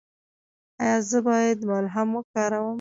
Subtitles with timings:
[0.81, 2.69] ایا زه باید ملهم وکاروم؟